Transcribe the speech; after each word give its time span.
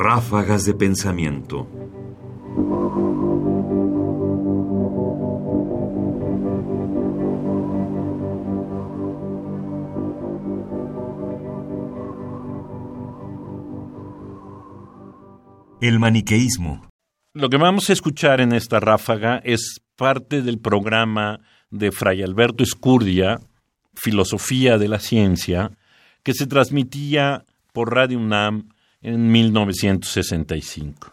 Ráfagas 0.00 0.64
de 0.64 0.74
pensamiento. 0.74 1.66
El 15.80 15.98
maniqueísmo. 15.98 16.88
Lo 17.34 17.48
que 17.50 17.56
vamos 17.56 17.90
a 17.90 17.92
escuchar 17.92 18.40
en 18.40 18.52
esta 18.52 18.78
ráfaga 18.78 19.38
es 19.38 19.80
parte 19.96 20.42
del 20.42 20.60
programa 20.60 21.40
de 21.70 21.90
Fray 21.90 22.22
Alberto 22.22 22.62
Escurdia, 22.62 23.40
Filosofía 23.94 24.78
de 24.78 24.86
la 24.86 25.00
Ciencia, 25.00 25.72
que 26.22 26.34
se 26.34 26.46
transmitía 26.46 27.44
por 27.72 27.92
Radio 27.92 28.20
UNAM 28.20 28.68
en 29.02 29.30
1965. 29.30 31.12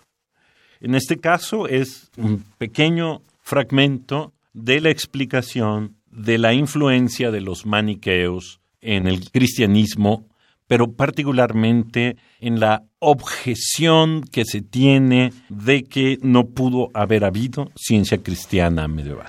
En 0.81 0.95
este 0.95 1.17
caso 1.17 1.67
es 1.67 2.11
un 2.17 2.43
pequeño 2.57 3.21
fragmento 3.41 4.33
de 4.53 4.81
la 4.81 4.89
explicación 4.89 5.95
de 6.11 6.37
la 6.37 6.53
influencia 6.53 7.31
de 7.31 7.41
los 7.41 7.65
maniqueos 7.65 8.61
en 8.81 9.07
el 9.07 9.29
cristianismo, 9.31 10.25
pero 10.67 10.91
particularmente 10.91 12.17
en 12.39 12.59
la 12.59 12.83
objeción 12.99 14.23
que 14.23 14.45
se 14.45 14.61
tiene 14.61 15.33
de 15.49 15.83
que 15.83 16.17
no 16.21 16.47
pudo 16.47 16.89
haber 16.93 17.25
habido 17.25 17.71
ciencia 17.75 18.21
cristiana 18.21 18.87
medieval. 18.87 19.27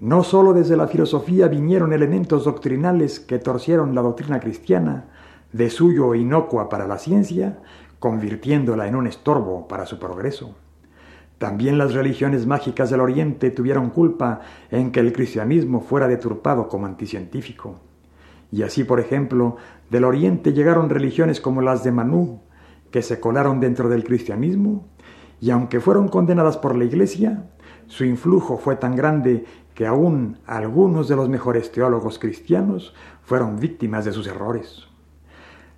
No 0.00 0.22
solo 0.22 0.52
desde 0.52 0.76
la 0.76 0.86
filosofía 0.86 1.48
vinieron 1.48 1.92
elementos 1.92 2.44
doctrinales 2.44 3.18
que 3.18 3.38
torcieron 3.38 3.94
la 3.94 4.02
doctrina 4.02 4.38
cristiana, 4.38 5.06
de 5.52 5.70
suyo 5.70 6.14
inocua 6.14 6.68
para 6.68 6.86
la 6.86 6.98
ciencia, 6.98 7.58
convirtiéndola 7.98 8.86
en 8.86 8.96
un 8.96 9.06
estorbo 9.06 9.68
para 9.68 9.86
su 9.86 9.98
progreso. 9.98 10.54
También 11.38 11.78
las 11.78 11.94
religiones 11.94 12.46
mágicas 12.46 12.90
del 12.90 13.00
Oriente 13.00 13.50
tuvieron 13.50 13.90
culpa 13.90 14.40
en 14.70 14.90
que 14.90 15.00
el 15.00 15.12
cristianismo 15.12 15.80
fuera 15.80 16.08
deturpado 16.08 16.68
como 16.68 16.86
anticientífico. 16.86 17.80
Y 18.50 18.62
así, 18.62 18.82
por 18.82 18.98
ejemplo, 18.98 19.56
del 19.90 20.04
Oriente 20.04 20.52
llegaron 20.52 20.90
religiones 20.90 21.40
como 21.40 21.62
las 21.62 21.84
de 21.84 21.92
Manú, 21.92 22.40
que 22.90 23.02
se 23.02 23.20
colaron 23.20 23.60
dentro 23.60 23.88
del 23.88 24.04
cristianismo, 24.04 24.88
y 25.40 25.50
aunque 25.50 25.80
fueron 25.80 26.08
condenadas 26.08 26.56
por 26.56 26.74
la 26.74 26.84
Iglesia, 26.84 27.44
su 27.86 28.04
influjo 28.04 28.58
fue 28.58 28.76
tan 28.76 28.96
grande 28.96 29.44
que 29.74 29.86
aún 29.86 30.38
algunos 30.46 31.06
de 31.06 31.14
los 31.14 31.28
mejores 31.28 31.70
teólogos 31.70 32.18
cristianos 32.18 32.94
fueron 33.22 33.60
víctimas 33.60 34.04
de 34.04 34.12
sus 34.12 34.26
errores. 34.26 34.88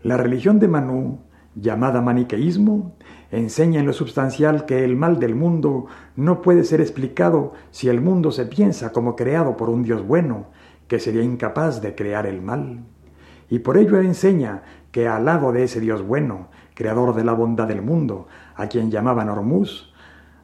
La 0.02 0.16
religión 0.16 0.58
de 0.58 0.68
Manú 0.68 1.20
llamada 1.60 2.00
maniqueísmo, 2.00 2.96
enseña 3.30 3.80
en 3.80 3.86
lo 3.86 3.92
substancial 3.92 4.64
que 4.64 4.84
el 4.84 4.96
mal 4.96 5.18
del 5.18 5.34
mundo 5.34 5.86
no 6.16 6.42
puede 6.42 6.64
ser 6.64 6.80
explicado 6.80 7.52
si 7.70 7.88
el 7.88 8.00
mundo 8.00 8.32
se 8.32 8.46
piensa 8.46 8.92
como 8.92 9.16
creado 9.16 9.56
por 9.56 9.68
un 9.68 9.82
Dios 9.82 10.06
bueno, 10.06 10.46
que 10.88 10.98
sería 10.98 11.22
incapaz 11.22 11.80
de 11.80 11.94
crear 11.94 12.26
el 12.26 12.40
mal. 12.40 12.84
Y 13.48 13.60
por 13.60 13.76
ello 13.76 14.00
enseña 14.00 14.62
que 14.90 15.06
al 15.06 15.24
lado 15.24 15.52
de 15.52 15.64
ese 15.64 15.80
Dios 15.80 16.02
bueno, 16.02 16.48
creador 16.74 17.14
de 17.14 17.24
la 17.24 17.32
bondad 17.32 17.68
del 17.68 17.82
mundo, 17.82 18.26
a 18.56 18.66
quien 18.66 18.90
llamaban 18.90 19.28
Hormuz, 19.28 19.92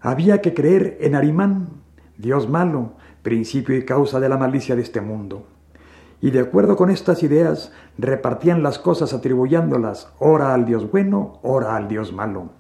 había 0.01 0.41
que 0.41 0.55
creer 0.55 0.99
en 1.01 1.15
Arimán, 1.15 1.69
Dios 2.17 2.49
malo, 2.49 2.93
principio 3.23 3.77
y 3.77 3.85
causa 3.85 4.21
de 4.21 4.29
la 4.29 4.37
malicia 4.37 4.77
de 4.77 4.83
este 4.83 5.01
mundo 5.01 5.56
y 6.21 6.31
de 6.31 6.41
acuerdo 6.41 6.77
con 6.77 6.91
estas 6.91 7.23
ideas 7.23 7.73
repartían 7.99 8.63
las 8.63 8.79
cosas 8.79 9.13
atribuyéndolas 9.13 10.13
ora 10.19 10.55
al 10.55 10.65
Dios 10.65 10.91
bueno, 10.91 11.39
ora 11.43 11.77
al 11.77 11.89
Dios 11.89 12.13
malo. 12.13 12.51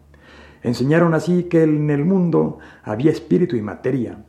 Enseñaron 0.62 1.14
así 1.14 1.44
que 1.44 1.62
en 1.62 1.91
el 1.91 2.04
mundo 2.04 2.58
había 2.82 3.10
espíritu 3.10 3.56
y 3.56 3.62
materia, 3.62 4.25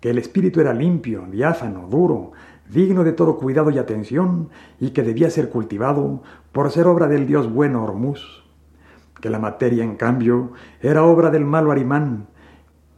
que 0.00 0.10
el 0.10 0.18
espíritu 0.18 0.60
era 0.60 0.72
limpio, 0.72 1.26
diáfano, 1.30 1.88
duro, 1.88 2.32
digno 2.70 3.04
de 3.04 3.12
todo 3.12 3.38
cuidado 3.38 3.70
y 3.70 3.78
atención, 3.78 4.48
y 4.78 4.90
que 4.90 5.02
debía 5.02 5.30
ser 5.30 5.50
cultivado 5.50 6.22
por 6.52 6.70
ser 6.70 6.86
obra 6.86 7.08
del 7.08 7.26
Dios 7.26 7.52
bueno 7.52 7.82
Hormuz, 7.84 8.44
que 9.20 9.30
la 9.30 9.38
materia, 9.38 9.84
en 9.84 9.96
cambio, 9.96 10.52
era 10.80 11.04
obra 11.04 11.30
del 11.30 11.44
malo 11.44 11.72
Arimán, 11.72 12.28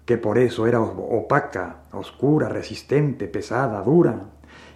que 0.04 0.18
por 0.18 0.38
eso 0.38 0.66
era 0.66 0.80
opaca, 0.80 1.84
oscura, 1.92 2.48
resistente, 2.48 3.26
pesada, 3.26 3.82
dura, 3.82 4.26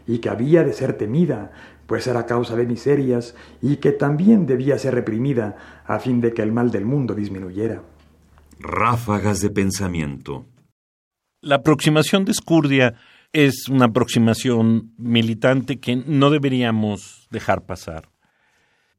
y 0.06 0.18
que 0.18 0.28
había 0.28 0.64
de 0.64 0.72
ser 0.72 0.94
temida, 0.94 1.52
pues 1.86 2.06
era 2.06 2.26
causa 2.26 2.56
de 2.56 2.66
miserias, 2.66 3.34
y 3.62 3.76
que 3.76 3.92
también 3.92 4.46
debía 4.46 4.78
ser 4.78 4.94
reprimida 4.94 5.56
a 5.86 5.98
fin 5.98 6.20
de 6.20 6.32
que 6.32 6.42
el 6.42 6.52
mal 6.52 6.70
del 6.70 6.84
mundo 6.84 7.14
disminuyera. 7.14 7.82
Ráfagas 8.58 9.40
de 9.40 9.50
pensamiento. 9.50 10.46
La 11.40 11.56
aproximación 11.56 12.24
de 12.24 12.32
Escurdia 12.32 12.94
es 13.32 13.68
una 13.68 13.86
aproximación 13.86 14.94
militante 14.96 15.78
que 15.78 15.96
no 15.96 16.30
deberíamos 16.30 17.28
dejar 17.30 17.66
pasar. 17.66 18.08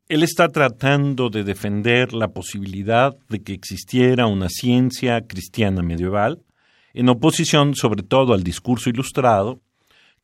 Él 0.08 0.24
está 0.24 0.48
tratando 0.48 1.30
de 1.30 1.44
defender 1.44 2.14
la 2.14 2.30
posibilidad 2.30 3.18
de 3.28 3.44
que 3.44 3.54
existiera 3.54 4.28
una 4.28 4.48
ciencia 4.48 5.28
cristiana 5.28 5.82
medieval, 5.82 6.44
en 6.94 7.10
oposición 7.10 7.76
sobre 7.76 8.04
todo 8.04 8.34
al 8.34 8.44
discurso 8.44 8.90
ilustrado, 8.90 9.60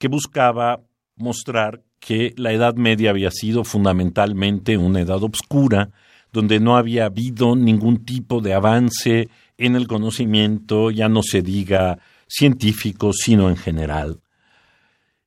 que 0.03 0.09
buscaba 0.09 0.81
mostrar 1.16 1.81
que 2.02 2.34
la 2.36 2.52
Edad 2.52 2.75
Media 2.75 3.12
había 3.12 3.31
sido 3.31 3.64
fundamentalmente 3.64 4.78
una 4.78 5.00
edad 5.00 5.24
obscura, 5.24 5.91
donde 6.34 6.59
no 6.59 6.75
había 6.75 7.06
habido 7.06 7.56
ningún 7.56 8.03
tipo 8.03 8.41
de 8.41 8.53
avance 8.53 9.30
en 9.58 9.78
el 9.78 9.88
conocimiento, 9.88 10.91
ya 10.91 11.08
no 11.08 11.24
se 11.24 11.41
diga 11.41 12.00
científico, 12.28 13.14
sino 13.14 13.47
en 13.47 13.56
general. 13.56 14.19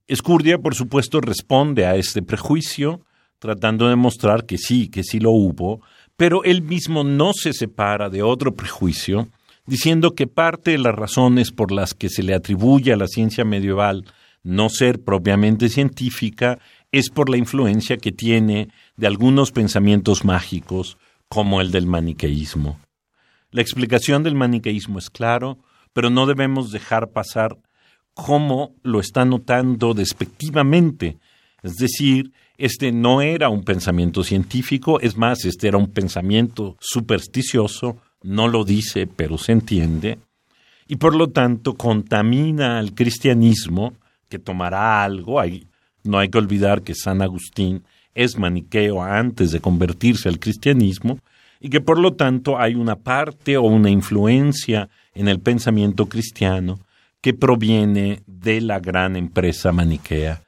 Escurdia, 0.08 0.58
por 0.58 0.74
supuesto, 0.74 1.22
responde 1.22 1.86
a 1.86 1.96
este 1.96 2.20
prejuicio, 2.20 3.00
tratando 3.38 3.88
de 3.88 3.96
mostrar 3.96 4.44
que 4.44 4.58
sí, 4.58 4.88
que 4.88 5.04
sí 5.04 5.20
lo 5.20 5.30
hubo, 5.30 5.80
pero 6.18 6.44
él 6.44 6.60
mismo 6.60 7.02
no 7.02 7.32
se 7.32 7.54
separa 7.54 8.10
de 8.10 8.22
otro 8.22 8.54
prejuicio, 8.54 9.28
diciendo 9.64 10.14
que 10.14 10.26
parte 10.26 10.72
de 10.72 10.78
las 10.78 10.94
razones 10.94 11.50
por 11.50 11.72
las 11.72 11.94
que 11.94 12.10
se 12.10 12.22
le 12.22 12.34
atribuye 12.34 12.92
a 12.92 12.98
la 12.98 13.08
ciencia 13.08 13.46
medieval 13.46 14.04
no 14.46 14.68
ser 14.68 15.02
propiamente 15.02 15.68
científica 15.68 16.60
es 16.92 17.10
por 17.10 17.28
la 17.28 17.36
influencia 17.36 17.96
que 17.96 18.12
tiene 18.12 18.68
de 18.96 19.08
algunos 19.08 19.50
pensamientos 19.50 20.24
mágicos 20.24 20.98
como 21.28 21.60
el 21.60 21.72
del 21.72 21.86
maniqueísmo. 21.86 22.78
La 23.50 23.60
explicación 23.60 24.22
del 24.22 24.36
maniqueísmo 24.36 25.00
es 25.00 25.10
claro, 25.10 25.58
pero 25.92 26.10
no 26.10 26.26
debemos 26.26 26.70
dejar 26.70 27.10
pasar 27.10 27.58
cómo 28.14 28.76
lo 28.84 29.00
está 29.00 29.24
notando 29.24 29.94
despectivamente. 29.94 31.18
Es 31.64 31.74
decir, 31.74 32.30
este 32.56 32.92
no 32.92 33.22
era 33.22 33.48
un 33.48 33.64
pensamiento 33.64 34.22
científico, 34.22 35.00
es 35.00 35.16
más, 35.16 35.44
este 35.44 35.66
era 35.66 35.76
un 35.76 35.90
pensamiento 35.90 36.76
supersticioso, 36.78 37.96
no 38.22 38.46
lo 38.46 38.64
dice, 38.64 39.08
pero 39.08 39.38
se 39.38 39.50
entiende, 39.50 40.18
y 40.86 40.96
por 40.96 41.16
lo 41.16 41.30
tanto 41.30 41.74
contamina 41.74 42.78
al 42.78 42.94
cristianismo 42.94 43.94
que 44.28 44.38
tomará 44.38 45.02
algo. 45.04 45.40
no 46.04 46.18
hay 46.18 46.28
que 46.28 46.38
olvidar 46.38 46.82
que 46.82 46.94
San 46.94 47.22
Agustín 47.22 47.84
es 48.14 48.38
maniqueo 48.38 49.02
antes 49.02 49.52
de 49.52 49.60
convertirse 49.60 50.28
al 50.28 50.38
cristianismo 50.38 51.18
y 51.60 51.68
que 51.68 51.80
por 51.80 51.98
lo 51.98 52.14
tanto 52.14 52.58
hay 52.58 52.74
una 52.74 52.96
parte 52.96 53.56
o 53.56 53.62
una 53.62 53.90
influencia 53.90 54.88
en 55.14 55.28
el 55.28 55.40
pensamiento 55.40 56.06
cristiano 56.06 56.78
que 57.20 57.34
proviene 57.34 58.22
de 58.26 58.60
la 58.60 58.78
gran 58.78 59.16
empresa 59.16 59.72
maniquea. 59.72 60.42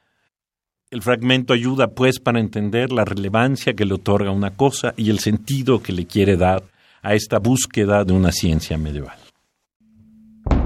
El 0.91 1.01
fragmento 1.03 1.53
ayuda 1.53 1.89
pues 1.89 2.19
para 2.19 2.39
entender 2.39 2.91
la 2.91 3.05
relevancia 3.05 3.73
que 3.73 3.85
le 3.85 3.93
otorga 3.93 4.31
una 4.31 4.51
cosa 4.51 4.93
y 4.97 5.09
el 5.11 5.19
sentido 5.19 5.83
que 5.83 5.93
le 5.93 6.07
quiere 6.07 6.35
dar 6.35 6.63
a 7.03 7.13
esta 7.13 7.37
búsqueda 7.37 8.03
de 8.03 8.13
una 8.13 8.31
ciencia 8.31 8.77
medieval. 8.77 9.17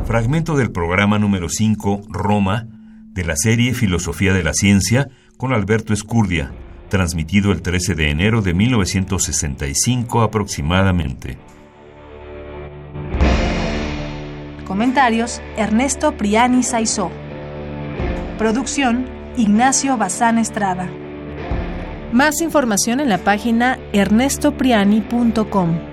Fragmento 0.05 0.55
del 0.55 0.71
programa 0.71 1.19
número 1.19 1.49
5, 1.49 2.03
Roma, 2.09 2.67
de 3.13 3.23
la 3.23 3.35
serie 3.35 3.73
Filosofía 3.73 4.33
de 4.33 4.43
la 4.43 4.53
Ciencia 4.53 5.09
con 5.37 5.53
Alberto 5.53 5.93
Escurdia, 5.93 6.51
transmitido 6.89 7.51
el 7.51 7.61
13 7.61 7.95
de 7.95 8.09
enero 8.09 8.41
de 8.41 8.53
1965 8.53 10.21
aproximadamente. 10.21 11.37
Comentarios 14.65 15.41
Ernesto 15.57 16.17
Priani 16.17 16.63
Saizó. 16.63 17.11
Producción 18.37 19.05
Ignacio 19.37 19.97
Bazán 19.97 20.37
Estrada. 20.37 20.89
Más 22.11 22.41
información 22.41 22.99
en 22.99 23.09
la 23.09 23.19
página 23.19 23.79
ernestopriani.com. 23.93 25.92